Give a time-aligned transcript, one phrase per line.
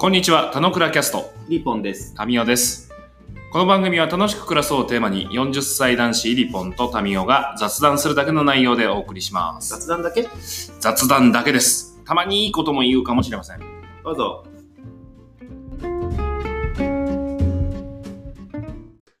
[0.00, 2.14] こんにちは、田野倉キャスト、リポンです。
[2.14, 2.92] タミオです。
[3.50, 9.70] この番組は楽しく暮らそうをテーマに40歳男子リポンとタミオが雑談するだけの内容でお送りします。
[9.70, 10.28] 雑談だけ？
[10.78, 12.00] 雑談だけです。
[12.04, 13.60] たまにいいことも言うかもしれません。
[14.04, 14.46] どうぞ。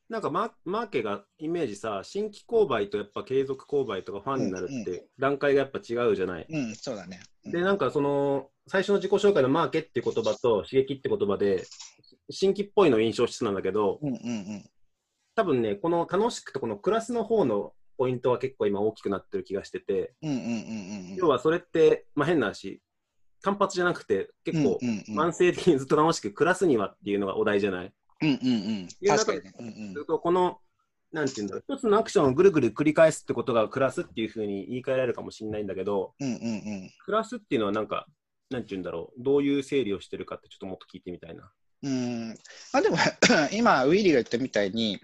[0.08, 6.46] なんかママーケがイメージさ、新規購買とやっぱ継続購買とかファンになるうんうって段階がやっぱ違うじゃない。
[6.48, 7.18] うん、そうだね。
[7.46, 11.64] うんで、なんかその最初の自己紹介のマーケって言葉と刺激って言葉で
[12.30, 14.18] 新規っぽいの印象質なんだけど、うんうんう
[14.56, 14.64] ん。
[15.34, 20.44] 多分ね、この楽しくとこのクラスの方のポイントは結構今大きくなってる気がしてて、うんうんうんう
[21.14, 22.80] ん要はそれって、まあ、変な話、
[23.42, 27.92] 単発じゃなくて結構うんうんうん慢性的にずっと楽しく暮らすにはっていうのがお題じゃない？
[28.22, 28.48] うんうんう
[28.82, 28.88] ん。
[29.08, 29.52] 確かにね。
[29.58, 30.58] うんするとこの、
[31.12, 38.06] なんていうんだろう、一つのアクションをぐるぐる繰り返すってことが暮らすっていうふうに言い換えられるかもしれないんだけど、うんうんうん暮らすっていうのはなんか、
[38.50, 41.50] なんていうんだろう、どういう整理をしてるかってちょっともっと聞いてみたいな。
[41.82, 41.92] うん。
[41.92, 41.96] う
[42.32, 42.38] ん。
[42.72, 42.96] まあでも、
[43.52, 44.98] 今、ウィリーが言ったみたいに、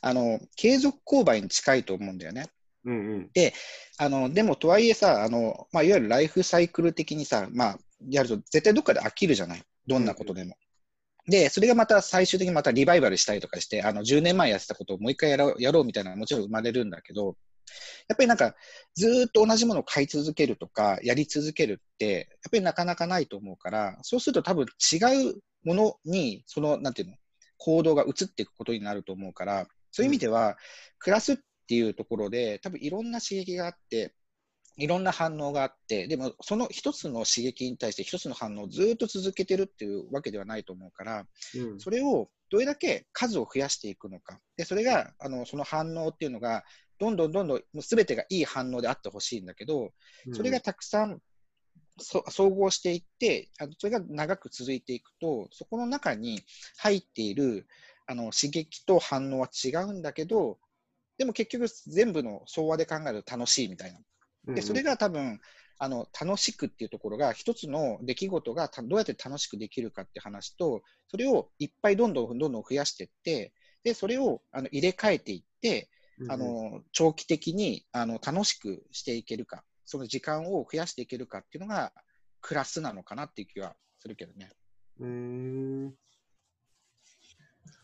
[0.00, 2.46] あの、継続購買に近いと思うんだよね。
[2.84, 3.30] うんうん。
[3.98, 9.62] あの、でも、とはいえさ、あの、まあ、いわゆるライフサイクル的にさ、まあ、やると絶対どっかで飽きるじゃない？
[9.86, 10.56] どんなことでも。
[11.26, 17.36] で、それがまた最終的にまたリバイバルしたりとかして、あの、10年前やってたことをもう一回やろうやろうみたいなのはもちろん生まれるんだけど、
[18.08, 18.54] やっぱりなんか、
[18.94, 27.14] ずーっと同じものを買い続けるとか、やり続けるって、やっぱりなかなかないと思うから、そうすると多分違うものに、その、なんていうの、
[27.58, 30.56] 行動が移っていくことになると思うから、そういう意味では、
[30.98, 31.36] 暮らすっ
[31.68, 34.14] ていうところで、多分いろんな刺激があって、
[34.76, 44.40] いろんな反応があって、でもその一つの刺激に対して一つの反応をずっと続けてるっていうわけではないと思うから、うんそれをどれだけ数を増やしていくのか。
[44.56, 46.64] で、それが、あの、その反応っていうのが、
[47.00, 49.92] どんどんどんどん、もう全てがいい反応であってほしいんだけど、
[50.32, 51.18] それがたくさん
[51.98, 56.42] そ総合していって、あのそれが長く続いていくと、そこの中に
[56.76, 57.66] 入っている
[58.06, 60.58] あの刺激と反応は違うんだけど、
[61.16, 63.92] でも結局全部の総和で考えると楽しいみたい
[64.46, 64.54] な。
[64.54, 65.40] で、それが、が多分、
[65.78, 73.52] あの、楽しくっていうところが、一つの出来事がたどうやって楽しくできるかって話と、それをいっぱいどんどんどんどん増やしていって、
[73.84, 81.92] で、それをあの入れ替えていって、うんあ、の、長期的にあの楽しくしていけるか、その時間を増やしていけるかっていうのが、
[82.40, 84.50] クラスなのかなっていう気はするけどね。
[84.98, 85.94] うーん。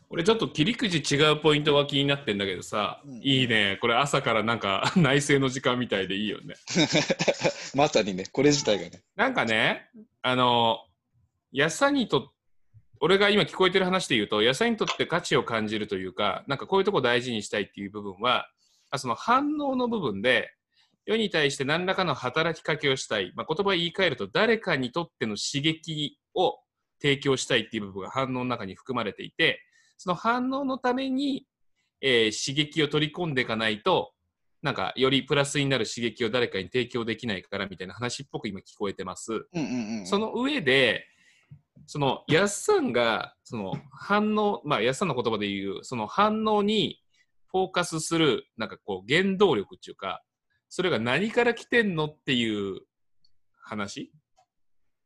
[0.09, 3.77] 俺ちょっと切り口違うポイントが気になってんだけどさ、うんいいね。
[3.81, 6.55] これ朝からなんか 内政の時間みたいでいいよね。
[7.75, 9.03] まさにね、これ自体がね。
[9.15, 9.89] なんかね、
[10.21, 10.79] あの、
[11.53, 12.33] 野菜にと
[12.99, 18.47] 俺が今聞こえてる話で言うと、野菜にとって価値を感じるというか、なんかこういうとこ大事にしたいっていう部分は、
[18.89, 20.51] あその反応の部分で、
[21.05, 23.31] 世に対して何らかの働きかけをしたい。
[23.35, 26.59] まあ、言葉を言い換えると、誰かにとっての刺激を
[27.01, 29.61] 提供したいっていう部分が反応の中に含まれていて、
[29.97, 31.45] その反応のために、
[32.01, 34.11] えー刺激を取り込んでいかないと、
[34.61, 39.33] なんかよりプラスになる刺激を誰かに提供できないからみたいな話っぽく今聞こえてます。
[39.33, 40.07] うんうんうん。
[40.07, 41.05] その上で、
[41.85, 47.01] その安さんがその反応、まあ安さんの言葉で言う、その反応に
[47.51, 50.23] フォーカスする、なんかこう原動力っていうか、
[50.69, 52.81] それが何から来てんのっていう
[53.61, 54.11] 話？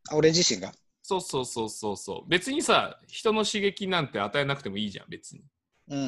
[0.09, 0.71] あ俺自身が？
[1.03, 2.29] そうそうそうそうそう。
[2.29, 5.43] 別にさ、人の刺激なんて与えなくてもいいじゃん、別に。
[5.89, 6.07] うんうんう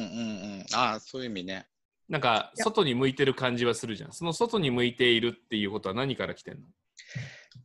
[0.62, 0.66] ん。
[0.72, 1.66] ああ、そういう意味ね。
[2.08, 4.12] なんか、外に向いてる感じはするじゃん。
[4.12, 6.60] その外に向いているっていうことは何から来てんの？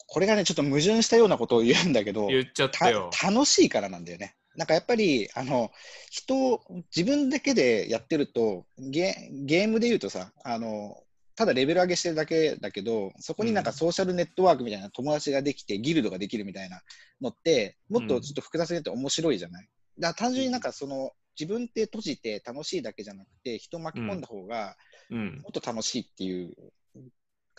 [0.07, 3.09] これがね、ちょっと矛盾したようなことを言うんだけど、言っちゃったたよ。
[3.23, 4.35] 楽しいからなんだよね。
[4.55, 5.71] なんかやっぱり、あの、
[6.09, 6.61] 人、
[6.95, 11.03] 自分だけでやってると、ゲゲームで言うとさ、あの、
[11.35, 16.81] ただレベル上げしてるだけだけど、そこになんかうんソーシャルネットワークみたいな友達ができて、ギルドができるみたいな
[17.21, 19.69] のって、もっとちょっと複雑にやって面白いじゃない？
[19.99, 24.75] だから単純になんかその、自分って閉じて楽しいだけじゃなくて、人を巻き込んだ方が
[25.09, 25.39] うん。
[25.41, 26.53] もっと楽しいっていう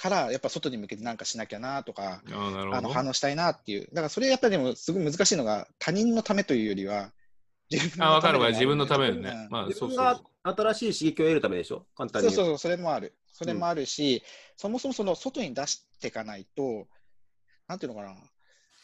[0.01, 2.23] から、やっぱ外に向けてなんかしなきゃなとか、
[2.73, 3.89] あの反応したいなっていう。
[3.93, 7.13] だからそれやっぱりでもすごい難しいのが他人のためというよりは
[7.71, 8.49] 自分あ、わかるわ。
[8.49, 9.47] 自分のためのね。
[9.51, 11.87] まあ、そうそう自分が新しい刺激を得るためでしょ？
[11.95, 13.15] 簡単にそうそうそう、それもある。
[13.33, 14.23] それもあるし、
[14.57, 16.89] そもそもその外に出していかないと、
[17.69, 18.17] なんていうのかな。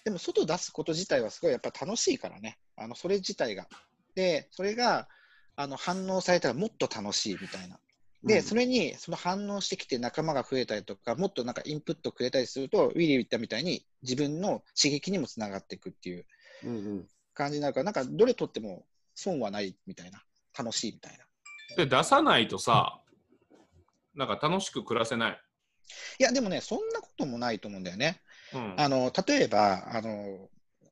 [0.05, 2.59] でも外出すこと自体はすごいやっぱ楽しいからね。
[2.77, 3.67] あのそれ自体が。
[4.15, 5.09] で、それが
[5.57, 7.79] あの反応されたらもっと楽しいみたいな。
[8.25, 16.27] で、うんそれにその反応してきて仲間が増えたりとか、もっとなんかインプットくれたりすると、ウィリー言ったみたいに自分の刺激にもつながっていくっていう
[16.65, 20.23] うんうん感じになるから、なんかどれとっても損はないみたいな、
[20.59, 21.25] 楽しいみたいな。
[21.77, 23.01] で出さないとさ、
[24.15, 25.41] なんか楽しく暮らせない。
[26.19, 28.21] いや、でもね、そんなこともないと思うんだよね。
[28.55, 30.49] うん、あの例えばあの、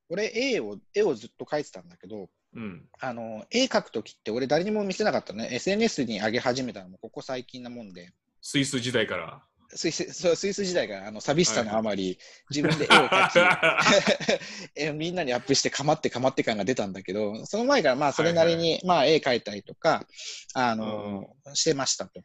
[0.08, 2.88] 俺絵を、絵をずっと描いてたんだけど、うん。
[3.00, 5.48] あの、絵描くときって俺誰にも見せなかったのね。
[5.52, 8.12] SNS に上げ始めたのもここ最近なもんで。
[8.40, 9.42] スイス時代から。
[9.76, 12.18] スイスそうスイス時代からあの寂しさのあまり、
[12.50, 14.40] 自分で絵を描き
[14.76, 20.06] えみんなにアップしてかまってかまって感が出たんだけど、その前からまあそれなりに、まあ絵描いたりとか、
[20.54, 22.22] あの、してましたと。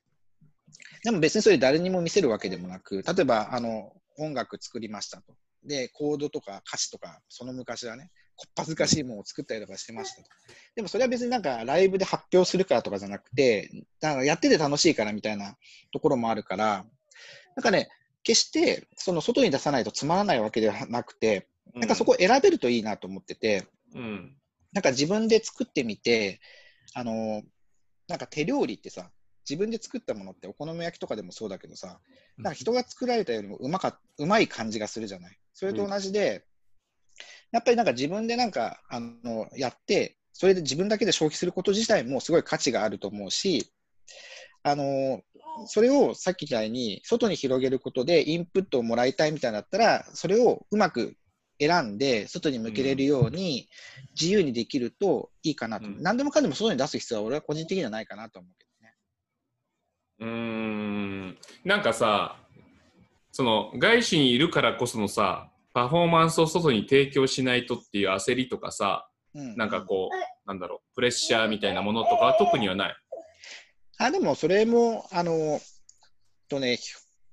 [1.03, 5.33] でも別にそれ誰にも見せるわけでもなく、例えばあの音楽作りましたと。
[5.63, 10.29] で、コードとか歌詞とか、その昔はね、こっぱずかしいものを作ったりとかしてましたと。
[10.73, 13.69] でもそれは別になんかライブで発表するからとかじゃなくて、
[13.99, 15.57] なんかやってて楽しいからみたいな
[15.91, 16.85] ところもあるから、
[17.57, 17.89] なんかね、
[18.23, 24.37] 決してその外に出さないとつまらないわけではなくて、なんかそこを選べるといいなと思ってて、うん。
[24.71, 26.39] なんか自分で作ってみて、
[26.93, 27.43] あの、
[28.07, 29.11] なんか手料理ってさ、
[29.49, 31.99] 自分で作ったものってお好み焼きとかでもそうだけどさ、
[32.37, 35.37] なんか人が作られたよりもうまかうまい感じがするじゃない。
[35.53, 36.45] それと同じで、
[37.51, 43.71] やっぱりなんか自分でなんかあのやって、それで自分だけで消費すること自体もすごい価値があると思うし、
[44.63, 45.21] あの
[45.65, 51.15] それをさっきみたいに外に広げることでインプットをもらいたいみたいだったら、それをうまく
[51.59, 53.67] 選んで外に向けれるように
[54.19, 55.87] 自由にできるといいかなと。
[55.87, 58.95] うん何でもかんでも外に出す必要は俺は個人的にはないかなと思うけどね。
[60.19, 61.37] うーん。
[61.65, 62.37] なんかさ、
[63.31, 72.95] その外資にいるからこそのさ、パフォーマンスを外に提供しないとっていう焦りとかさ、うん、なんかこう、なんだろう、プレッシャーみたいなものとかは特にはない？
[73.97, 75.59] あ、でもそれも、あの、
[76.47, 76.79] とね、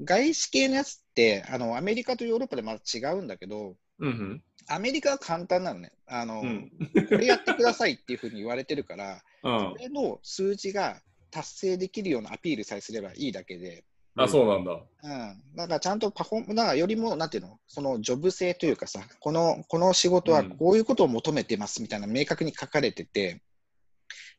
[0.02, 5.92] 外資系のやつって、あの、アメリカとヨーロッパでまた違うんだけど、うんアメリカは簡単なのね。
[6.08, 6.70] あの、うん。
[6.94, 7.06] うん。
[7.06, 9.78] これやってくださいっていうふうに言われてるから、うんそ。
[9.78, 11.00] れの数字が
[11.30, 13.84] 達成できるようなアピールさえすればいいだけで、
[14.16, 14.72] あ、そうなんだ。
[15.02, 15.56] うん。
[15.56, 23.42] だからちゃんとパフォーム、だからよりも、なんていうの、そのジョブ性というかさ、この、この仕事はこういうことを求めてますみたいな明確に書かれてて、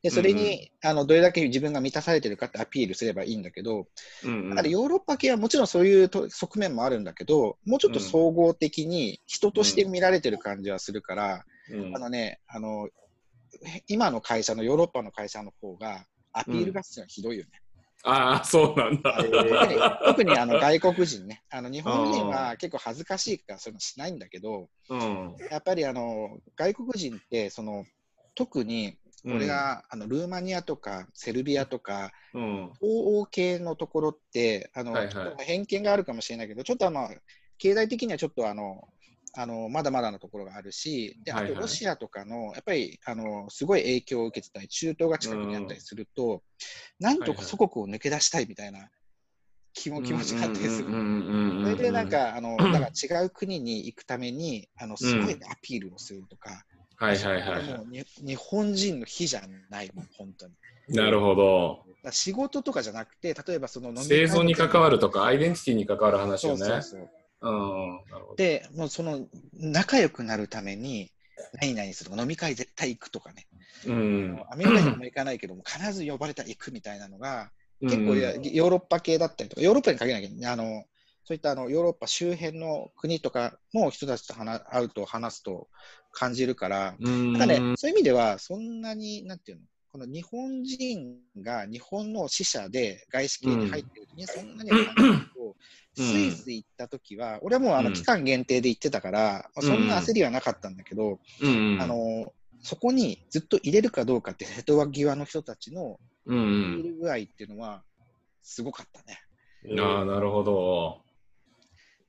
[0.03, 3.87] で、それに、あの、どれだけ自分が満たされてるかってアピールすればいいんだけど、
[4.23, 4.49] うん、うん。
[4.51, 12.89] だからヨーロッパ系はもちろんそういうと側面もあるんだけど、もうちょっと総合的に人として見られてる感じはするから、うんあのね、あの、
[13.87, 17.61] 今の会社のヨーロッパの会社の方がアピールがひどいよね。
[18.03, 19.17] ああ、そうなんだ。
[19.19, 21.43] え特にー特にあの外国人ね。
[21.49, 25.35] あの日本人は結構恥ずかしいからそういうのしないんだけど、うん。
[25.51, 27.85] やっぱりあの外国人ってその
[28.35, 32.71] 特に俺が、あのルーマニアとかセルビアとかうん。
[32.79, 37.09] 東欧系のところってあの、はいはい偏見があるかもしれないけど、ちょっとあの
[37.57, 38.87] 経済的にはちょっとあの
[39.39, 46.41] あのまだまだのところがあるし、であとロシアとかのやっぱりあのすごい影響を受けてたり、中東が近くにあったりすると、
[46.99, 48.89] なんとか祖国を抜け出したいみたいな
[49.73, 50.89] 気も気持ちがあったりする。
[50.89, 56.65] それでなん、か、あの、だから違う国に行くために、あの、すごいアピールをするとか、
[56.97, 60.53] はいはいはい日本人の日じゃないもん、本当に。
[60.89, 60.95] い。
[60.95, 61.85] なるほど。
[62.11, 66.65] 仕事とかじゃなくて、例えばその生存に関わるとか、アイでデンティティに関わる話そよね。
[66.65, 67.09] うそうそう。
[68.35, 71.11] で、もうその仲良くなるために、
[71.61, 73.47] 何々するとか、飲み会絶対行くとかね。
[73.85, 74.43] うん。
[74.49, 77.51] アメリカにも行かないけども、必ず呼ばれたら行くみたいなのが、
[77.81, 80.83] 結構うんやヨーロッパ系だったりとか、ヨーロッパに限らないけどね、あの
[81.25, 85.67] そういったあのヨーロッパ周辺の国とかの人たちと話会うと話すと
[86.11, 87.33] 感じるから、うん。
[87.33, 95.36] なんかね、そういう意味では、そんなに、なんていうの、この日本人が日本の支社で外資系に入ってる時にそんなには感じないけど、うん
[95.95, 101.77] スイス行った時は、俺はもうあのうん期間限定で行ってたから、まあそんな焦りはなかったんだけど、うん。
[101.81, 106.73] あのそこにずっと入れるかどうかって、瀬戸際の人たちのうんうん。
[106.79, 107.83] 入れる具合っていうのは、
[108.43, 109.19] すごかったね。
[109.79, 111.01] ああ、なるほど。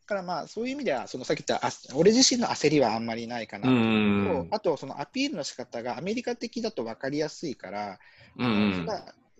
[0.01, 4.49] だからまあ、そういう意味では、そのさっき言った、あ俺自身の焦りはあんまりないかなうというん。
[4.51, 7.99] あと、そのアピールの仕方がアメリカ的だと分かりやすいから、
[8.39, 8.87] うん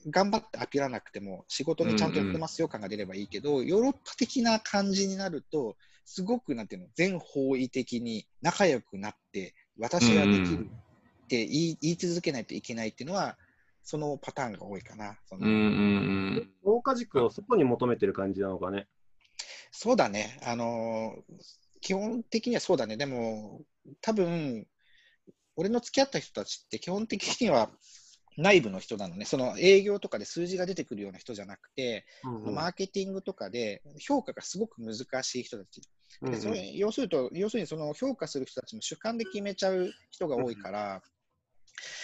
[0.07, 10.69] 頑張ってアピらなくても、仕事にちゃんとやってますよ感が出ればいいけど、ヨーロッパ的な感じになると、すごくなんていうの、全方位的に仲良くなって、私はできる
[11.25, 13.37] って言い言い続けないといけないっていうのは、
[13.83, 15.19] そのパターンが多いかな。
[15.27, 15.57] そのうんう
[16.41, 18.87] ん評価軸を外に求めてる感じなのかね。
[19.71, 20.39] そうだね。
[20.45, 22.97] あのー基本的にはそうだね。
[22.97, 23.63] でも、
[24.01, 24.67] 多分、
[25.57, 27.71] 俺の付き合った人たちって基本的には
[28.39, 29.25] 内部の人なのね。
[29.25, 35.83] その営業とかで数字が出てくるような人じゃなくて、うんマーケティングとかで評価がすごく難しい人たち。
[36.23, 41.03] うんでそれ要すると要するにその評価する人たちも主観で決めちゃう人が多いから、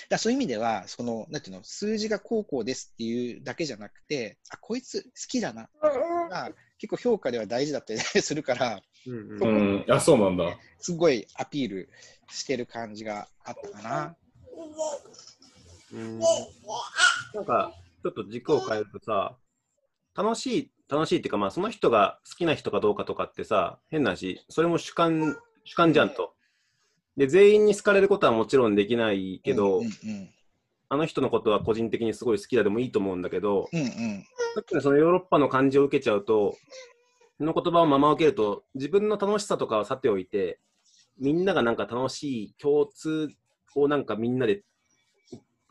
[0.09, 5.69] だそういう意味ではそのなんていうの数字がこうこうですっていうだけじゃなくてあこいつ好きだな
[6.29, 9.85] が結構評価では大事だったり するから、うんううんん。
[9.89, 10.59] あ、そうなんだ。
[10.79, 11.89] すごいアピール
[12.31, 14.17] してる感じがあったかな。
[15.95, 16.21] うん。
[17.35, 17.73] なんか、
[18.03, 19.37] ちょっと軸を変えるとさ、
[20.17, 26.35] 楽しい、楽しいっていうか、まあ、その人が好きな人かどうかとかってさ、変な話、それも主観、主観じゃんと。
[27.17, 30.31] で、全員に好かれることはもちろんできないけど、うんうん
[30.91, 33.89] あの人のことは個人的にすごい好きだでもいいと思うんだけど、うんうん。
[34.55, 36.57] さっきのそのヨーロッパの感じを受けちゃうと、
[37.39, 40.61] その言葉をまま受けると、自分の楽しさとかはさておいて、
[41.19, 43.29] みんながなんか楽しい共通
[43.75, 44.63] をなんかみんなで、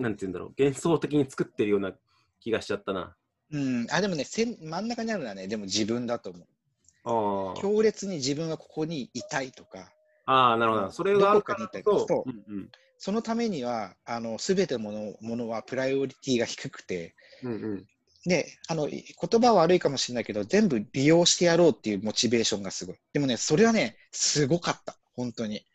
[0.03, 1.93] なんて言うんだろう、幻想的に作ってるような
[2.39, 3.15] 気がしちゃったな。
[3.51, 6.47] うん、あでもねせん、真ん中にあるのはね、でも自分だと思う。
[7.05, 9.91] あー強烈に自分はここにいたいとか、
[10.25, 10.91] あー、なるほど。
[10.91, 17.85] それがあるからどこかにいたこそうんうんそのためには、あの全てのものものはプライオリティが低くて、うんうん
[18.25, 22.95] であのい言葉は悪いかもしれないけど、全部利用してやろうっていうモチベーションがすごい。
[23.11, 25.65] でもね、それはね、すごかった、本当に。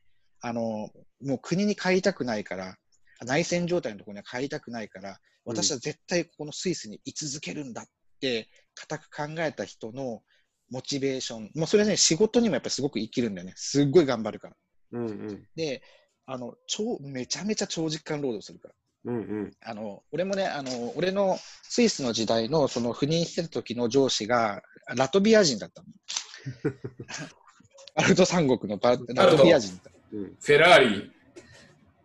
[0.41, 2.79] あのもう国に帰りたくないから、
[3.25, 7.85] 内戦状態のところには帰りたくないから、私は絶対このスイスに居続けるんだっ
[8.21, 10.23] て、固く考えた人の
[10.71, 13.55] モチベーション、もうそれね、仕事にもやっぱりすごく生きるんだよね。
[13.57, 14.57] すっごい頑張るから。
[14.93, 15.83] うんうんで、
[16.27, 18.75] あの超めちゃめちゃ長時間労働するから。
[19.05, 24.63] うんうんあの俺もねあの、俺のスイスの時代のその赴任してた時の上司が
[24.95, 25.89] ラトビア人だったの。
[27.95, 29.91] バルト三国のバラトビア人だった。
[30.13, 31.13] うんフェラーリ、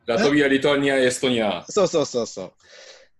[0.05, 1.65] ラトビア、リトアニア、エストニア。
[1.69, 2.53] そうそうそうそう。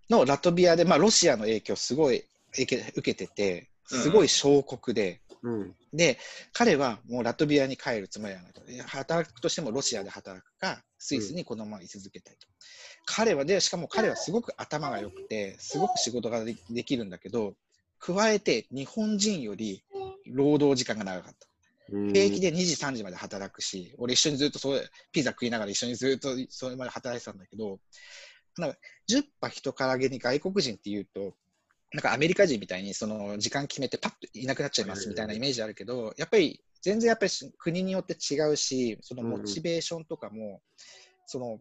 [0.10, 6.18] のラトビアで、まあ、ロシアの影響すごい受け受けてて、すごい小国で、うんで、
[6.54, 8.62] 彼はもうラトビアに帰るつもりはないと。
[8.88, 12.48] 働くとしてもロシアで働くか、スイスにこのまま居続けたいと。
[13.06, 17.54] 彼はで、しかも彼はすごく頭が良くて、すごく仕事がでできるんだけど、
[18.00, 19.84] 加えて日本人より
[20.26, 21.48] 労働時間が長かった。
[21.92, 27.80] うん平気で2時、3時まで働くし、俺一緒にずっとそれピザ食いながら一緒にずっとそれまで働いてたんだけど、
[28.58, 28.78] なんか
[29.10, 31.34] 10羽人からげに外国人っていうと、
[31.92, 40.62] なんかアメリカ人みたいにその時間決めてパッといなくなっちゃいますみたいなイメージあるけど、やっぱり全然やっぱり国によって違うし、そのモチベーションとかも、
[41.26, 41.60] その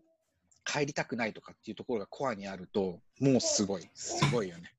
[0.65, 4.73] 帰りたくないとかっていうところがコアにあると、もうすごい、すごいよね。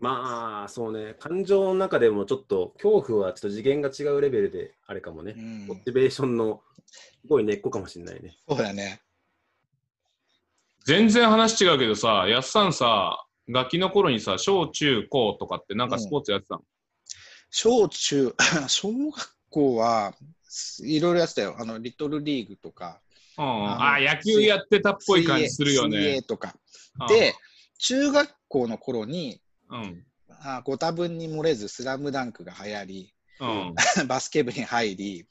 [0.00, 5.40] まあ、そうね、感情の中でもちょっと恐怖はちょっと次元が違うレベルであれかもねう。
[5.40, 8.36] んモ、チベーションのすごい根っこかもしれないね。
[8.48, 9.00] そうだね。
[10.84, 16.62] 全然話違うけどさ、やっさんさ、ガキの頃にさ、小中高とかってなんかスポーツやってたの、
[17.50, 18.34] 小中、
[18.68, 20.14] 小学校は
[20.84, 21.56] いろいろやってたよ。
[21.58, 23.00] あの、リトルリーグとか、
[23.36, 26.22] うん、あ野球やってたっぽい感じするよ水泳ね。
[26.22, 26.54] とか。
[27.00, 27.34] うんで、
[27.78, 29.40] 中学校の頃に、
[29.70, 30.04] うん。
[30.40, 33.74] あご多分に漏れず、スラムダンクが流行り、うん。
[34.08, 35.26] バスケ部に入り、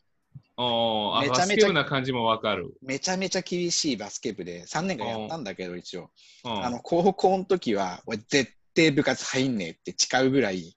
[0.59, 2.73] あめちゃめちゃな感じもわかる。
[2.81, 6.09] めちゃめちゃ厳しいバスケ部で3年間やったんだけど、一応。
[6.45, 6.65] うん。
[6.65, 10.75] あの、高校の時は、俺絶対部活入んねえって誓うぐらい、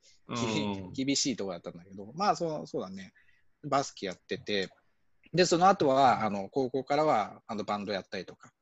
[0.95, 3.13] 厳しいところだったんだけど、まあそうそうだね、
[3.65, 4.69] バスケやってて、
[5.33, 8.53] で、その後は、あの高校からはあのバンドやったりとか。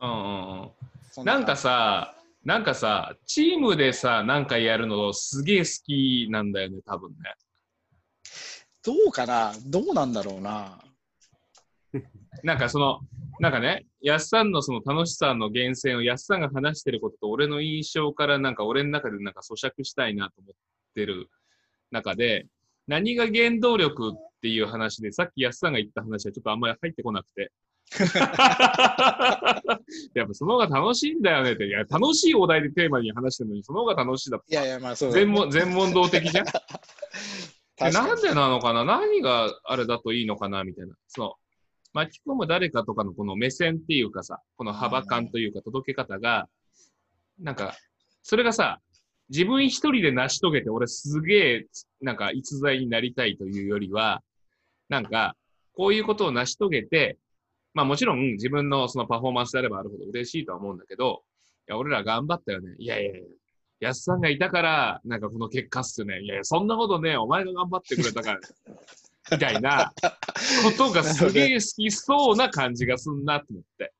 [0.00, 0.70] うんうんうん。
[1.12, 2.14] そなんかさ、
[2.46, 7.16] なんかさ、チームでさ、なんかやるのすげえ好きなんだよね、多分ね。
[8.84, 9.52] どうかな？
[9.66, 10.78] どうなんだろうな。
[12.44, 13.00] なんかその、
[13.40, 20.54] なんかね、やっさんのその楽しさの源泉をやっさんが話してることと俺の印象からなんか俺の中でなんか咀嚼したいなと思っ
[20.94, 21.28] てる
[21.90, 22.46] 中で、
[22.86, 27.50] 何が原動力っていう話で、さっきやっさんが言った話はちょっとあんまり入ってこなくて。
[30.14, 35.22] やっぱその方が楽しいんだよねって、いや、楽しいお題でテーマに話してるのに、その方が楽しいだいやいや、まあそうだね。
[35.22, 36.46] 全問全問答的じゃん？
[37.92, 38.84] なんでなのかな？
[38.84, 40.64] 何があれだといいのかな？
[40.64, 40.94] みたいな。
[41.08, 41.34] その、
[41.92, 46.48] 巻き込む誰かとかのこの目線っていうかさ、この幅感というか届け方が、
[47.38, 47.76] なんか、
[48.22, 48.80] それがさ、
[49.28, 51.66] 自分一人で成し遂げて、俺すげえ、
[52.00, 54.22] なんか逸材になりたいというよりは、
[54.88, 55.36] なんか、
[55.74, 57.18] こういうことを成し遂げて、
[57.76, 61.24] まあもちろん自分のそのパフォーマンスであればあるほど嬉しいとは思うんだけど、
[61.68, 62.74] いや、俺ら頑張ったよね。
[62.78, 63.20] いやいやいや、
[63.80, 66.22] 安さんがいたから、なんかこの結果っすよね。
[66.22, 68.40] いやいや、そんなことね、お前が頑張ってくれたから、
[69.30, 69.92] みたいな
[70.64, 73.92] ことがすげえ好きそうな感じがすんなと思って。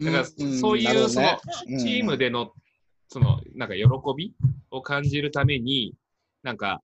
[0.00, 1.38] だから、そういう、その、
[1.78, 2.24] チームで。
[2.24, 2.52] での、
[3.06, 3.84] その、なんか喜
[4.16, 4.34] び
[4.72, 5.94] を感じるために、
[6.42, 6.82] なんか、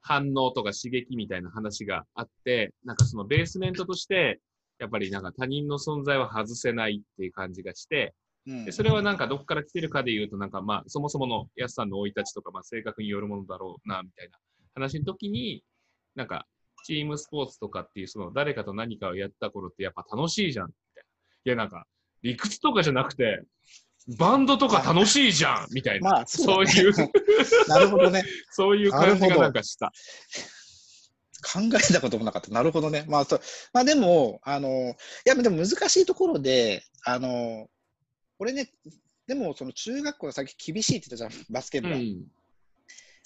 [0.00, 4.40] 反応とか刺激みたいな話があって、なんかそのベースメントとして、
[4.78, 8.14] やっぱりなんか他人の存在は外せないっていう感じがして、
[8.46, 14.38] うんでそれはなんかどこから来てるかで言うと、なんかまあ、そもそもの安さんの生い立ちとか、まあ、性格によるものだろうな、みたいな
[14.74, 15.62] 話の時に、
[16.16, 16.46] なんか、
[16.84, 20.66] チームスポーツとかっていう、その誰かと何かをやった頃ってやっぱ楽しいじゃん。
[20.66, 21.04] みたいな
[21.44, 21.86] いや、なんか、
[22.22, 23.44] 理屈とかじゃなくて、
[24.18, 26.10] バンドとか楽しいじゃんみたいな。
[26.10, 26.92] まあ、そうだねいう、
[27.68, 28.24] なるほどね。
[28.50, 29.92] そういう感じがなんかした。
[31.42, 32.50] 考えたこともなかった。
[32.50, 33.04] なるほどね。
[33.08, 33.40] まあ、そう
[33.72, 34.94] まあ、でも、あの、い
[35.24, 37.68] や、でも難しいところで、あの、
[38.38, 38.70] 俺ね、
[39.26, 41.96] でも、その中学校の先厳しいって言ったじゃん、バスケ部は。
[41.96, 42.24] うん。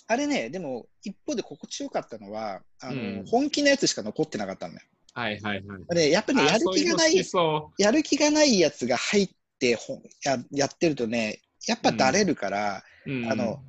[0.09, 4.87] あれね、でも、一方で心地よかったのは、あの、うん本気のやつしか残ってなかったんだよ。
[5.15, 5.95] はいはいはい。
[5.95, 13.13] で、やっぱりね、あやる気がなそういやる気がないやつが入ってほんややってるとね、やっぱだれるから、う。
[13.13, 13.63] うんあの、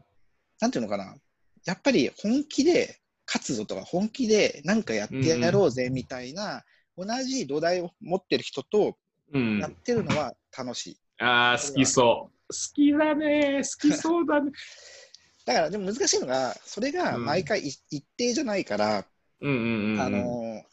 [0.59, 1.15] なんていうのかな、
[1.65, 6.63] やっぱり本気で勝つぞとか、本気でなんかやってやろうぜみたいな、
[6.97, 8.97] 同じ土台を持ってる人と
[9.33, 10.97] うんやってるのは楽しい。
[11.19, 12.37] ああ、好きそう。
[12.47, 13.61] 好きだね。
[13.63, 14.51] 好きそうだね。
[15.45, 19.05] だから、でも難しいのが、それが毎回い一定じゃないから、
[19.41, 20.01] うんうんうんうん。
[20.01, 20.63] あの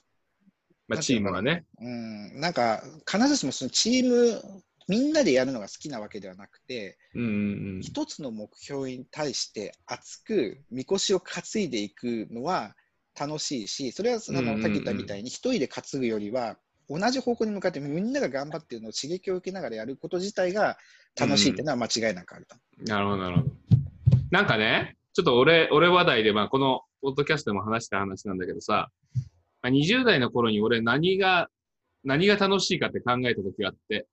[0.87, 1.65] まあ、チームがね。
[1.81, 7.27] うん、なんか、必ずしもそのチーム、みんなでやるのが好きなわけではなくて、うんう
[7.79, 12.75] ん一つの目標に対して熱くみこしを担いでいくのは
[13.19, 20.77] 楽しいし、それはあうんうんうんのさっき言ったみたいに、一人で担ぐよりは、同じ方向に向かってみんなが頑張っているのを刺激を受けながらやること自体が
[21.19, 22.57] 楽しいっていうのは間違いなくあると。
[22.81, 22.85] うん。
[22.85, 23.51] なるほど、なるほど。
[24.31, 28.91] なんかね、ちょっと俺、俺話題で、まあ、このポッドキャストでも話した話なんだけどさ、
[29.63, 31.49] まあ、20代の頃に俺何が、
[32.03, 34.07] 何が楽しいかって考えた時があって、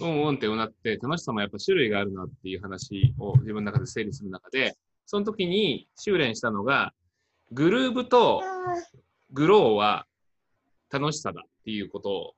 [0.00, 4.76] うんうんってうなって、楽しさもやっぱ種類があるなっていう話を自分の中で整理する中で、
[5.06, 6.92] その時に修練したのが、
[7.50, 8.42] グルーブと
[9.32, 10.06] グローは
[10.90, 12.34] 楽しさだっていうことを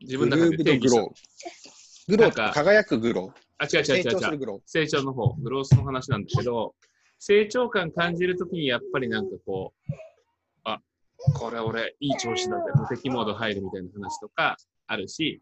[0.00, 1.00] 自分の中で定義した。
[1.00, 2.16] グロー。
[2.16, 3.84] グローか輝くグロあ、違うー。
[3.84, 4.12] 成違う違う違う。
[4.12, 6.74] 長するグロ成長の方、グロースの話なんだけど、
[7.18, 9.92] 成長感感じるときにやっぱりなんかこう、
[10.64, 10.80] あ、
[11.38, 15.40] これ俺いい調子だぜ、無敵モード入るみたいな話とかあるし、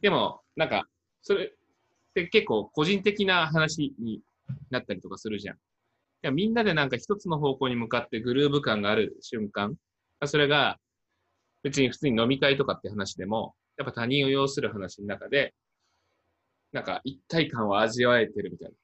[0.00, 0.88] でもなんか、
[1.22, 1.48] それっ
[2.14, 4.20] て結構個人的な話に
[4.70, 5.56] なったりとかするじゃん。
[5.56, 5.58] い
[6.22, 9.76] やみんなでなんか一つの方向に向かってグルーヴ感がある瞬間、
[10.24, 10.78] それが
[11.62, 15.54] 別に普通に飲み会とかって話でも、やっぱ他人を要する話の中で、
[16.72, 18.74] なんか一体感を味わえてるみたいな。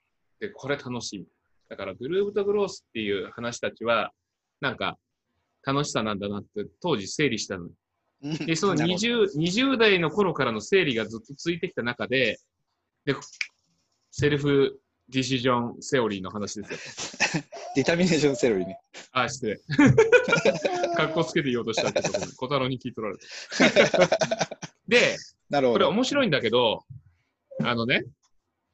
[0.40, 1.26] で、これ楽しい。
[1.68, 4.12] だからグルーブとグロースっていう話たちは、
[4.60, 4.98] なんか
[5.64, 7.66] 楽しさなんだなって当時整理したの。
[7.66, 7.81] ー。
[8.22, 12.38] で、そのなるほど20、20代の頃からの整理がずっと続いてきた中で、
[13.04, 13.14] で、
[14.10, 17.42] セルフディシジョンセオリーの話ですよ。
[17.74, 18.78] ディタミネーションセロリね。
[19.12, 19.56] あ、失礼。
[20.96, 24.58] かっこつけて言おうとしたってところに、小太郎に聞い取られた。
[24.86, 25.16] で、
[25.50, 25.78] なるほど。
[25.78, 26.84] これ面白いんだけど、
[27.60, 28.04] あのね、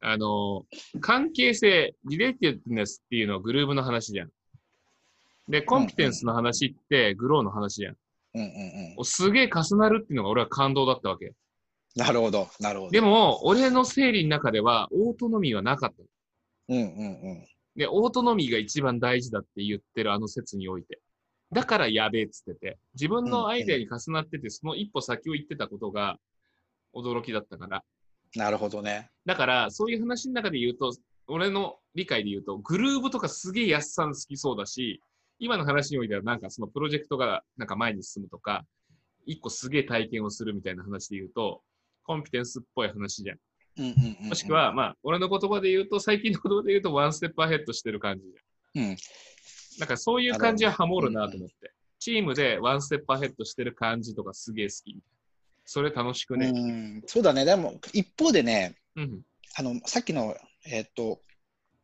[0.01, 0.65] あの、
[1.01, 4.31] 関係性、リレーティブネスっていうのはグルーブの話じゃん。
[5.49, 7.97] で、コンピテンスの話ってグローの話じゃん。
[8.33, 8.95] うんうんうん。
[8.97, 11.33] おすげえ重なるっていうのが俺は感動だったわけ。
[11.95, 12.47] なるほど。
[12.59, 12.91] なるほど。
[12.91, 15.95] でも、俺の整理の中ではオートノミーはなかった。
[16.69, 17.47] うんうんうん。
[17.75, 20.99] で、オートノミーが一番大事だって言ってるあの説において。
[21.51, 26.17] だからやべえっつってて、自分のアイデアに重なってて、その一歩先を言ってたことが
[26.93, 27.83] 驚きだったから。
[28.35, 29.09] なるほどね。
[29.25, 30.93] だから、そういう話の中で言うと、
[31.27, 35.01] 俺の理解で言うと、グルーブとかすげえ安さん好きそうだし、
[35.39, 38.65] 今の話においては、なんかそのプロジェクトがなんか前に進むとか、
[39.25, 41.61] 一個すげえ体験をするみたいな話で言うと、
[42.03, 43.37] コンピテンスっぽい話じゃん。
[43.77, 44.29] うんうんうんうん。
[44.29, 48.89] もしくは、まあ、俺の言葉で言うと、最近の言葉で言うと、ワンステップアヘッドしてる感じじゃん。
[48.89, 48.97] うん。
[49.79, 51.71] なんかそういう感じはハモるなと思って。
[51.99, 54.97] チームでワンステップアヘッドしてる感じとかすげえ好き。
[55.65, 56.47] それ楽しくね。
[56.47, 57.45] うん、そうだね。
[57.45, 59.21] でも、一方でね、うん。
[59.55, 61.21] あの、さっきの、えっ、と、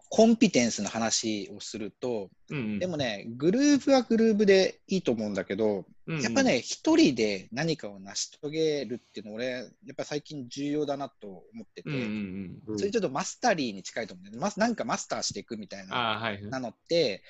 [0.10, 2.80] コンピテンスの話をすると、うんうん。
[2.80, 12.80] でもね、グルーブはグルーブでいいと思うんだけど、うんうん、やっぱね、一人で何かを成し遂げるっていうの俺、やっぱ最近重要だなと思ってて、うんうんうん。
[12.80, 16.46] それちょっとマスタリーに近いと思うんだよなんかマスターしていくみたいなはい。
[16.46, 17.24] なのって、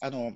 [0.00, 0.32] あの、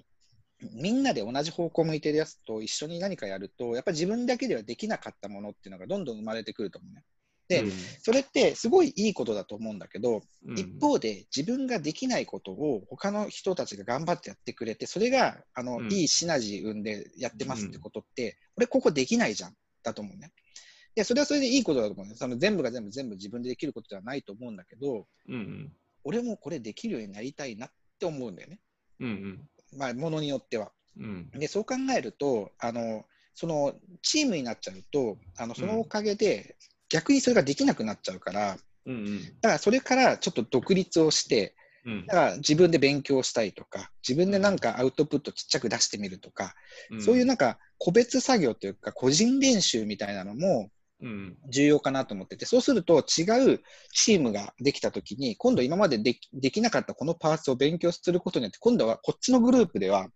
[0.72, 7.04] みんなで同じ方向向いてるやつと一緒に何かやると、やっぱり自分だけではできなかったものっていうのがどんどん生まれてくると思うね。
[7.48, 20.32] でうんそれってすごいいいことだと思うんだけど、うん一方で自分ができないことを他の人たちが頑張ってやってくれて、それがあの、うんいいシナジー生んでやってますってことって、俺ここできないじゃんだと思うね。
[20.94, 22.14] で、それはそれでいいことだと思うね。
[22.14, 25.06] その全部が全部全部自分でできることではないと思うんだけど。
[26.04, 28.60] 俺もこれできるようになりたいなって思うんだよね。
[29.00, 29.48] うんうん。
[29.78, 30.72] まあ、ものによっては。
[30.98, 31.30] うん。
[31.30, 36.56] で、そう考えると、あの、そのチームになっちゃうと、あのそのおかげで、
[36.88, 39.22] 逆にそれができなくなっちゃうから、うんうん。
[39.40, 46.54] だからそれからちょっと独立をして、うんだから自分で勉強したいとか、自分でなんかアウトプットちっちゃく出してみるとか、
[46.98, 50.70] そういうなんか個別作業というか、個人練習みたいなのも
[51.00, 51.36] うん。
[51.48, 53.60] 重要かなと思ってて、そうすると違う
[53.92, 60.08] チームができたときに、今度今までできできなかったこのパーツを勉強することによって、今度はこっちのグループでは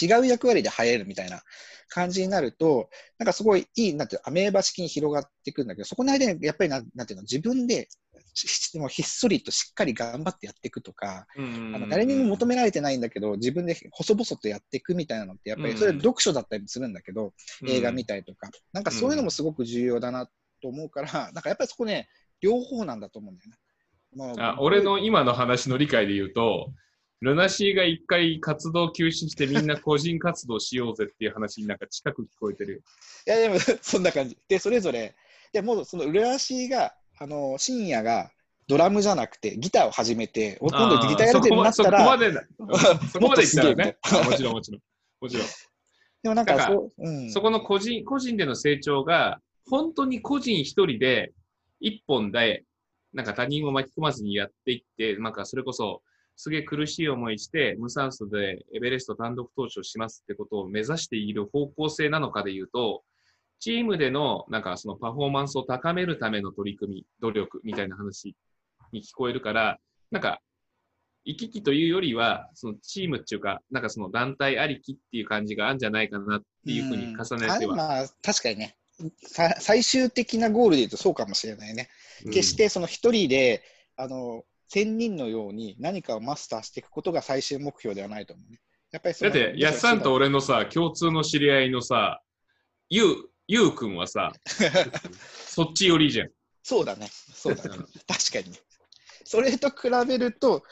[0.00, 1.42] 違う役割で入れるみたいな
[1.88, 7.88] 感じになると、なんかすごいいい、なんていうのアメーバ式に広がっていくんだけど、そこの間にやっぱりなんなんていうの、自分で
[8.34, 17.32] しもうひっそりとしっかり頑張ってやっていくとか、うんあの誰にも求められてないんだけど、自分で細々とやっていくみたいなのって、やっぱりそれうん読書だったりするんだけど、
[17.66, 20.26] 映画見たたりとか、なんかそういうのもすごく重要だな
[20.62, 22.08] と思うから、なんかやっぱりそこね、
[22.40, 23.56] 両方なんだと思うんだよね。
[24.36, 26.72] まあ俺の今の話の理解で言うと、
[27.22, 32.80] ルナシーが一回活動休止してみんな個人活動しようぜっていう話になんか近く聞こえてるよ。
[33.26, 34.36] いや、でも そんな感じ。
[34.48, 35.14] で、それぞれ、
[35.52, 38.30] でもうその浦足が、あの、深夜が
[38.68, 44.80] ドラムじゃなくてギターを始めて、お今度ギターやるってなったそこら、まで、そこまでい ったらねもちろんもちろん。
[45.20, 45.46] もちろん。
[46.22, 51.32] でもなんだかそう、うん、そこの個人、個人での成長が、本当に個人一人で、
[51.80, 52.64] 一本で、
[53.12, 56.02] なんか他人を巻き込まずにやっていって、なんかそれこそ、
[56.36, 63.02] すげえ苦しい思いして、無酸素でエベレスト単独投資をしますってことを目指している方向性なのかで言うと、
[63.58, 68.36] チームでの、なんかそのパフォーマンスを高めるための取り組み、努力みたいな話
[68.92, 69.78] に聞こえるから、
[70.10, 70.40] なんか、
[71.24, 77.72] 行き来というよりは、そのチームっていうか、なんかその団体ありきっていう感じがあるんじゃないかなっていうふうに重ねては。
[77.72, 78.76] あまあ、確かにね。
[79.26, 81.88] さ最終的なゴールで言うとそうかもしれないね。
[82.24, 83.62] 決してその一人で、
[83.96, 88.60] あの、千人のように何かをマスターしていくことが最終目標ではないと思うね。
[88.92, 92.22] やっぱりだって、やっさんと俺のさ、共通の知り合いのさ、
[92.88, 93.16] ゆう、
[93.48, 94.32] ゆうくんはさ、
[95.46, 96.30] そっち寄りじゃん。
[96.62, 97.08] そうだね。
[97.10, 97.68] そうだね。
[97.68, 97.86] 確
[98.32, 98.58] かにね。
[99.24, 100.62] それと比べると、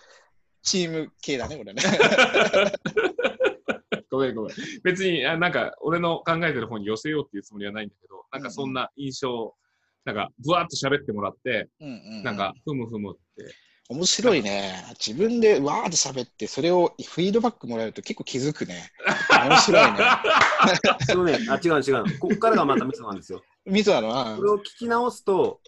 [0.63, 1.83] チーム系だね、俺ね。
[4.11, 4.57] ごめんごめん。
[4.83, 9.57] 別に、あなんか、俺の考えてる方に寄せようっていうつもりはないんだけど、なんかそんな印象を、
[10.05, 13.55] なんか、ぶわっと喋ってもらって、うんうんうんなんか、ふむふむって。
[13.91, 14.83] 面白いね。
[15.05, 18.91] 自分でわーって喋って、それをフィードバックもらえると結構気づくね。
[19.31, 19.99] 面白いね。
[21.07, 22.19] そのね、あ、違う違う。
[22.19, 23.43] ここからがまたミソなんですよ。
[23.67, 24.09] ミソなの？
[24.09, 25.61] はこれを聞き直すと、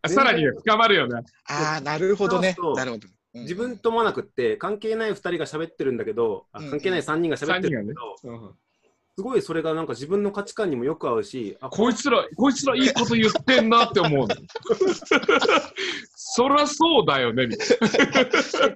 [0.00, 1.22] あさらに深まるよね。
[1.44, 2.74] ああ、なるほどねそう。
[2.74, 3.08] なるほど。
[3.08, 8.54] うん自分と思わなくって、関係ない2人が喋ってるんだけど、関係ない3人が喋ってるんだけど、うん
[9.22, 14.34] すごいそれがなんか自分の価値観にもよく合うし、あこいつら、こいつらいいこと言ってんなって思うの。
[16.16, 17.78] そりゃそうだよね、みたい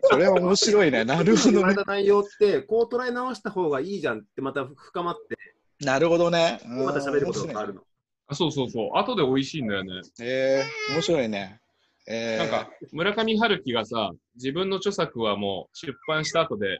[0.09, 1.05] これは面白いね。
[1.05, 1.75] なるほどね言われ。
[1.75, 5.37] た内容って、こう捉え直した方がいいじゃんってまた深まって、
[5.85, 6.61] なるほどね。
[6.65, 7.83] うんまた喋ることが変わるの。
[8.29, 8.37] な。
[8.37, 8.91] そうそうそう。
[8.95, 10.01] 後で美味しいんだよね。
[10.21, 11.61] えー、面白いね。
[12.07, 16.79] えー、なんか、村上春樹がさ、自分の著作はもう出版した後で、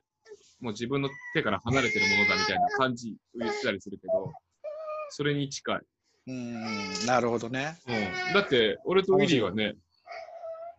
[0.60, 4.32] もう自分の手から離れてるものだみたいな感じを言ってたりするけど、
[5.10, 5.80] それに近い。
[6.28, 7.78] うん、なるほどね。
[7.86, 9.74] うん、だって、俺とウィリーはね、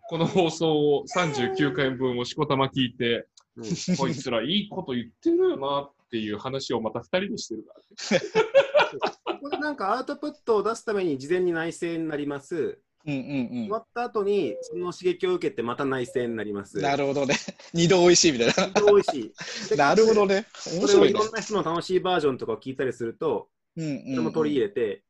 [0.09, 8.23] この放送を39回分をしこたま聞いて、うんこいつらいいこと言ってるよなっていう話をまた2人でしてるからね。
[9.41, 12.79] これなんかアウトプットを出すために事前に内省になります。
[13.07, 16.77] うんうん終わった後にその刺激を受けてまた内省になります。
[16.77, 16.83] うん。
[16.83, 17.35] なるほどね。
[17.73, 18.81] 二度美味しいみたいな。
[18.81, 19.33] 美味し
[19.71, 19.75] い。
[19.77, 20.45] なるほどね。
[20.67, 21.29] 面白いねそれをいろ。
[21.29, 25.03] んな人の楽しいバージョンとかを聞いたりすると、うんうんそれも取り入れて、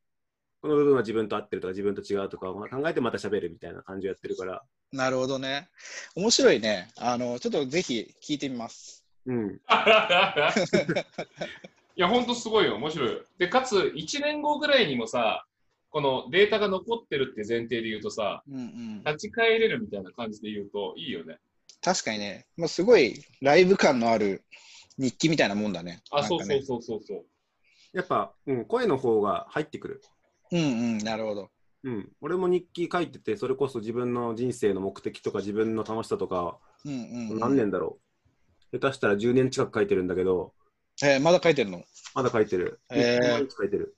[0.61, 5.69] この部分は自分と合ってるとか自分と違うとかを考えてまた喋るみたいな感じをやってるから、なるほどね。
[6.15, 6.91] 面白いね。
[6.97, 9.03] あの、ちょっとぜひ聞いてみます。
[9.25, 9.55] うん。
[11.95, 13.23] いや、ほんとすごいよ、面白いよ。
[13.39, 15.46] で、かつ、1年後ぐらいにもさ、
[15.97, 19.03] このデータが残ってるって前提で言うとさ、うんうん。
[19.03, 21.39] 立ち返れるみたいな感じで言うといいよね。
[21.81, 24.43] 確かにね、もうすごいライブ感のある
[24.99, 26.03] 日記みたいなもんだね。
[26.11, 27.25] あ、そうそうそうそうそう。
[27.93, 30.03] やっぱ、うん、声の方が入ってくる。
[30.51, 31.49] うんうん、なるほど。
[31.83, 32.11] うん。
[32.21, 37.39] 俺も日記書いてて、それこそ自分の人生の目的とか自分の楽しさとか、うんうん、うん。
[37.39, 37.97] 何年だろ
[38.71, 38.77] う。
[38.77, 40.53] 下手したら10年近く書いてるんだけど、
[41.01, 41.83] えーまだ書いてるの？
[42.13, 42.81] まだ書いてる。
[42.91, 43.97] へー書いてる。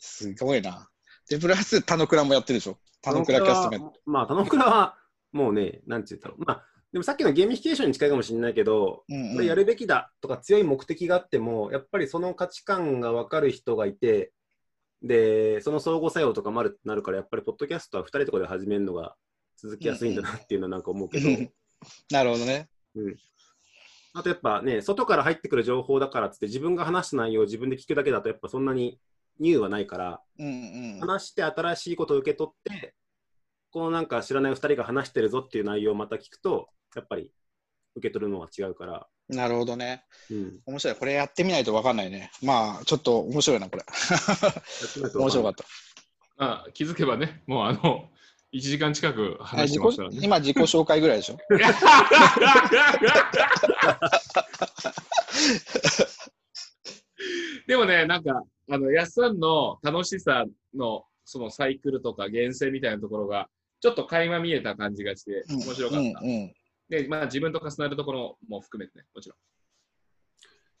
[0.00, 0.88] すごいな。
[1.28, 2.78] で、プラス、たのくらもやってるでしょ？
[3.02, 3.86] たのくらキャストメント。
[3.86, 4.96] はまあ、たのくらは、
[5.32, 6.44] もうね、なんて言ったろう。
[6.44, 14.32] まあ、でもさっきのゲーミフィケーションに近いかもしれないけど、うんうんこれやるべきだとか強い目的があっても、やっぱりその価値観が分かる人がいて、
[15.02, 19.16] で、その相互作用とかもあるなるから、やっぱりポッドキャストは2人とかで始めるのが
[19.56, 21.28] 続きやすいんだなっていうのはなんか思うけど、
[22.10, 22.68] なるほどね。
[24.14, 29.00] あとやっぱね、外から入ってくる情報だからっつって自分が話した内容を自分で聞くだけだとやっぱそんなに
[29.40, 31.00] ニューはないから、うんうん。
[31.00, 32.94] 話して新しいことを受け取って、
[33.70, 37.32] このなんか知らない2人が話してるぞっていう内容をまた聞くと、やっぱり
[37.96, 39.06] 受け取るのが違うから。
[39.28, 40.04] なるほどね。
[40.30, 40.60] うん。
[40.66, 40.96] 面白い。
[40.96, 42.30] これやってみないと分かんないね。
[42.42, 43.84] まあ、ちょっと面白いな、これ。
[45.14, 45.64] 面白かっった。
[46.36, 48.10] あ気づけばね、もうあの、
[48.52, 50.10] 1時間近くあ話してましたね。
[50.20, 51.38] 今、自己紹介ぐらいでしょ？
[57.66, 63.48] でもね、なんか、あの、やっさんの楽しさの、そのサイクルとか厳選みたいなところが、
[63.80, 65.98] ちょっと垣間見えた感じがして、うん面白かった。
[65.98, 66.54] うんうん
[66.86, 69.38] で、まあ自分と重なるところも含めてね、もちろん。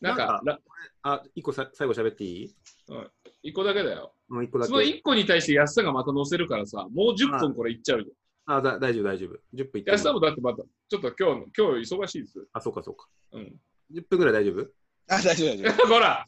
[0.02, 0.58] なんか、なん
[1.02, 2.54] あ、一個さ最後喋っていい？
[2.90, 3.10] ら
[3.42, 4.12] 一個だけだよ。
[4.28, 4.74] もう一個だけそ。
[4.74, 8.04] の一個に対して安さんがまた載せるからさ、もう10分これいっちゃうよ。
[8.44, 9.30] あだ大丈夫、大丈夫。
[9.56, 12.46] 10分いっ安さんもだってまた、ちょっと今日の、今日忙しいです。
[12.52, 13.08] あ、そうか、そうか。
[13.32, 13.56] うん。
[13.94, 14.70] 10分ぐらい大丈夫？
[15.08, 15.86] あ、大丈夫、大丈夫。
[15.88, 16.26] ほら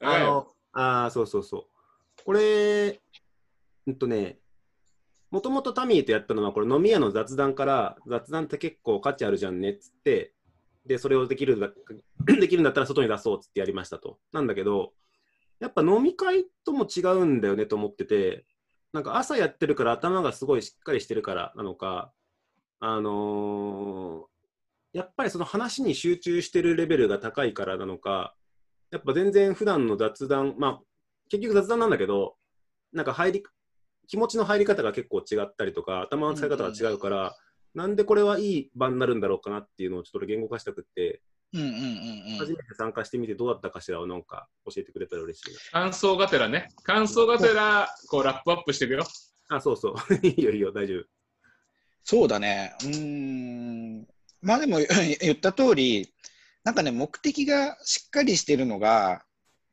[0.00, 1.64] あの、あーそうそうそう。
[2.24, 3.00] これ、
[3.86, 4.38] うんとね、
[5.30, 10.32] もともとタミーとやったのは、これ飲み屋の雑談から、雑談って結構価値あるじゃんねっつって、
[10.86, 11.70] で、それをできるんだ
[12.40, 14.18] できるんだったら外に出そうっつってやりましたと。
[14.32, 14.92] なんだけど、
[15.58, 18.44] やっぱ飲み会とも違うんだよねと思ってて、
[18.92, 22.12] なんか朝やってるから頭がすごいしっかりしてるからなのか、
[22.80, 24.36] あのー
[24.92, 28.34] やっぱりその話に集中してるレベルが高いからなのか、
[28.96, 30.80] やっぱ全然普段の雑談、まあ、
[31.28, 32.36] 結局雑談なんだけど、
[32.94, 33.42] なんか入り、
[34.08, 37.36] 気持ちの入り方が結構違ったりとか、頭の使い方が違うから、
[37.74, 41.20] なんでこれはいい場になるんだろうかなっていうのをちょっと俺言語化したくって、
[41.52, 42.38] うんうんうんうん。
[42.38, 46.68] 初めて参加してみてどうだったかしらをなんか教えてくれたら嬉しい感想がてらね。
[46.84, 49.00] 感想がてら、こうラップアップしていくよ。
[49.50, 49.56] な。
[49.58, 49.94] あ、そうそう。
[50.26, 51.04] いいよいいよ、大丈夫。
[52.02, 52.74] そうだね。
[52.82, 54.08] うーん。
[54.40, 54.78] まあでも
[55.20, 56.08] 言った通り、
[56.66, 59.22] なんかね、目的がしっかりしてるのが、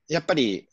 [0.07, 0.69] やっぱり、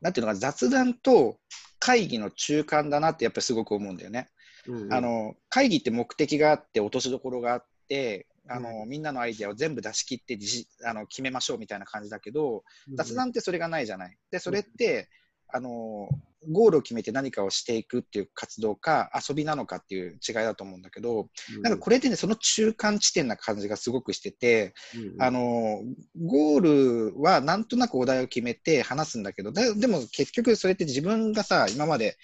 [0.00, 1.36] なんていうのかな、雑談と
[1.78, 4.28] 会議の中間だなってやっぱりすごく思うんだよね。
[4.66, 10.38] うんうんあの会議って目的があって、落としどころがあって、あのみんなのアイデアを全部出し切って
[10.82, 14.16] あの決めましょうみたいな感じだけど、雑談ってそれがないじゃない。
[14.30, 15.10] で、それって、
[15.56, 16.08] あの
[16.50, 21.28] ゴールを決めて何かをしていくっていう活動か、遊びなのかっていう違いだと思うんだけど、
[21.62, 25.22] なんかこれでね、その中間地点な感じがすごくしてて、うんうん。
[25.22, 25.82] あの
[26.20, 32.16] ゴールはなんとなくお題を決めて話すんだけど、ででも結局それって自分がさ、今まで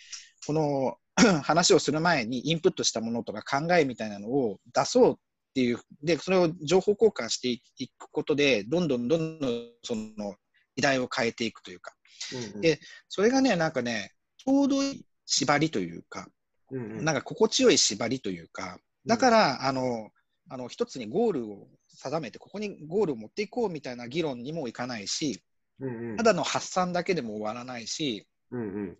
[0.44, 0.96] この
[1.44, 5.14] 話をする前にインプットしたものとか考えみたいなのを出そうっ
[5.54, 10.34] ていう、で、それを情報交換していくことで、どんどんどんどんその
[10.76, 11.92] 議題を変えていくというか、
[12.34, 12.60] うんうん。
[12.60, 16.28] でそれがね、なんかね、ちょうどいい縛りというか、
[16.70, 17.04] うんうん。
[17.04, 20.10] なんか心地よい縛りというか、だから、あの、
[20.48, 25.42] あの一つにゴールを定めて、ここにゴールを持っていこうみたいな議論にもいかないし、
[25.80, 26.16] うんうん。
[26.16, 28.88] ただの発散だけでも終わらないし、うんうん。
[28.88, 28.94] だ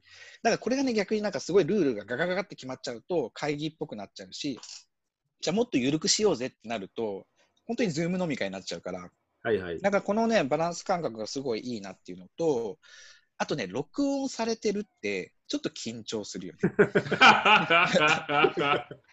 [0.45, 4.59] からこれがね、逆になんかすごいルールがガガガガって決まっちゃうと、会議っぽくなっちゃうし、
[5.41, 7.27] じゃあもっと緩くしようぜってなると、
[7.67, 9.11] 本当にズーム飲み会になっちゃうから、
[9.43, 9.81] はいはい。
[9.81, 12.79] なんかこのね、バランス感覚がすごいいいなっていうのと、
[13.39, 16.71] あとね、録音されてるって、ちょっと緊張するよね。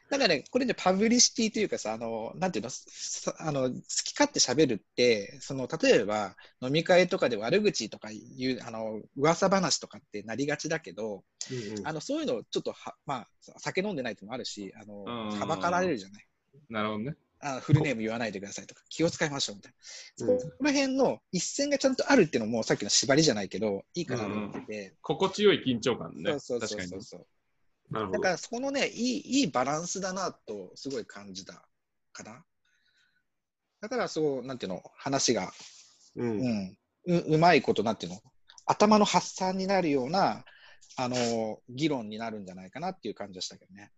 [0.10, 8.20] なんかね、これね、パブリシティというかさ、あの、なんていうの、さあの好き勝手喋るって、その、例えば、飲み会とかで悪口とかい
[8.52, 16.28] う、あの、噂話とかってなりがちだけど、うんうんあの、そういうのちょっとは、まあ、酒飲んでないってのもあるし、あの、うんはばかられるじゃない。
[16.70, 17.16] なるほどね。
[17.40, 19.74] あフルネーム言わないでくださいとか、気を使いましょうみたい
[20.20, 20.34] な。
[20.34, 24.96] うんその辺の一線がちゃんとあるっていうのも、さっきの縛りじゃないけど、いいかなと思ってて。
[25.02, 26.32] 心地よい緊張感ね。
[26.32, 27.28] そうそう確かにねそうそう。
[28.12, 31.68] だからそこのね、いいいいバランスだなとすごい感じた
[32.12, 32.44] かな。
[33.82, 35.54] だからそう、なんていうの、話が、
[36.16, 38.22] ううんん、ううまいこと、なんていうの、
[38.66, 40.44] 頭の発散になるような、
[40.98, 43.92] あの、議論になるんじゃないかなっていう感じでしたけどね。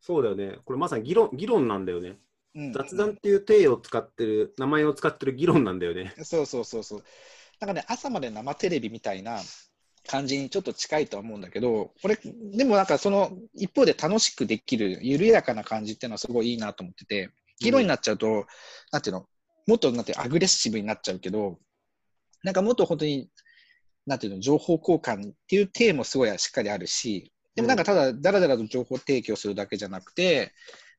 [0.00, 0.58] そうだよね。
[0.64, 2.18] これまさに議論議論なんだよね。
[2.54, 6.14] うん、雑談っていう体を使ってる、名前を使ってる議論なんだよね。
[6.22, 7.04] そうそうそうそう。
[7.60, 9.40] なんかね、朝まで生テレビみたいな
[10.06, 18.46] 感じにちょっと近いとは思うんだけど、これ、でもなんかその一方で楽しくできる緩やかな感じっていうのはすごいいいなと思ってて、議論になっちゃうと、
[18.92, 19.26] なんていうの、
[19.66, 21.58] もっとなんてアグレッシブになっちゃうけど、
[22.42, 23.30] なんかもっと本当に、
[24.06, 30.52] なんていうの、情報交換っていう体もすごいしっかりあるし、でもなんかただだらだらと情報提供するだけじゃなくて、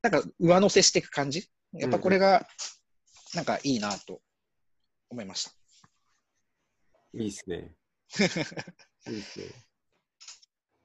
[0.08, 1.48] なんか上乗せしていく感じ？
[1.72, 2.46] やっぱこれが、
[3.34, 4.20] なんかいいなと
[5.10, 5.50] 思いました。
[7.14, 7.72] いいっすね。
[9.08, 9.46] いいっすね。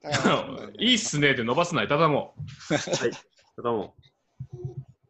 [0.79, 2.35] いいっすねって伸ばすない、ただも
[2.69, 2.73] う。
[2.73, 3.11] はい。
[3.11, 3.95] ただも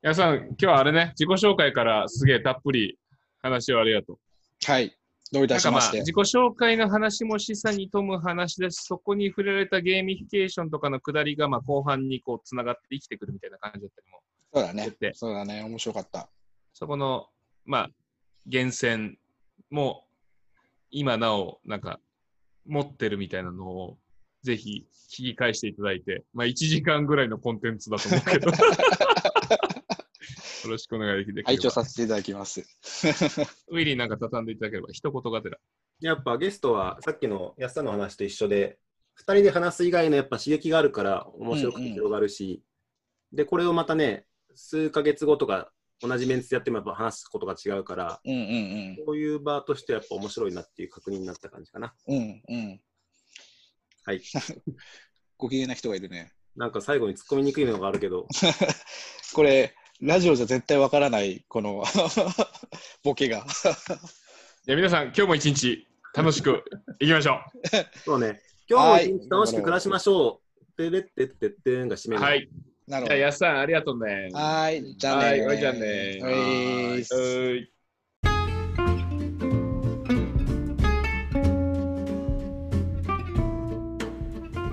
[0.02, 3.00] 皆さん、今日はあれね、自己紹介からすげえたっぷり
[3.42, 4.20] 話をありがとう。
[4.66, 4.98] はい。
[5.32, 6.00] どういたしまして。
[6.00, 14.20] 自己紹介の話も示唆に富む話だし、そこに触れられたゲーミフィケーションとかのくだりが、まあ、後半にこう、つながって生きてくるみたいな感じだったりも。
[14.54, 15.14] そうだね。
[15.14, 15.64] そうだね。
[15.64, 16.30] 面白かった。
[16.74, 17.28] そこの、
[17.66, 17.90] まあ、
[18.46, 19.18] 源泉
[19.70, 20.06] も、
[20.90, 22.02] 今なお、なんか、
[22.68, 23.98] 持ってるみたいなのを、
[24.44, 28.52] ぜひ聞き返していただいて、まあ、1時間ぐらいのコンテンツだと思うけど、
[30.64, 31.48] よろしくお願いできれば。
[31.48, 32.62] 拝聴させていただきます。
[33.70, 35.58] ウィリーなんか畳んでいただければ、一言がてら。
[36.00, 38.78] やっぱゲストはさっきの安さんの話と一緒で、
[39.20, 42.64] 2人で話す以外のやっぱ刺激があるから面白くて広がるし、
[43.32, 45.72] で、これをまたね、数ヶ月後とか
[46.02, 51.94] 同じメンツでやってもやっぱ話すことが違うから、うんうんこういう場としてやっぱ面白いなっていう確認になった感じかな。
[52.08, 52.18] うん。
[52.18, 52.82] うんうん。
[54.06, 54.22] はい。
[55.38, 56.32] ご機嫌な人がいるね。
[56.56, 58.28] なんか最後に突っ込みにくいのがあるけど、
[59.34, 61.84] これ、ラジオじゃ絶対わからない、この
[63.06, 63.46] ボケが。
[64.66, 66.64] じゃあ皆さん、今日も一日楽しく
[67.00, 67.40] いきましょ
[68.04, 70.76] そうね、今日も一日楽しく暮らしましょう。
[70.76, 72.18] てれってってってんが締め。
[72.18, 72.50] はい。
[72.88, 73.16] じゃあ、なるほど。
[73.16, 74.30] やっさん、ありがとうね。
[74.34, 76.34] はい、じゃあねはいじゃあねはい
[76.94, 77.72] はい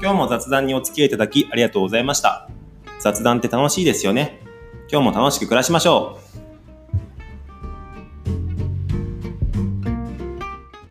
[0.01, 2.49] 今日も雑談にお付き合いいただきありがとうございました。
[3.01, 4.47] 雑談って楽しいですよね。
[4.90, 6.38] 今日も楽しく暮らしましょう。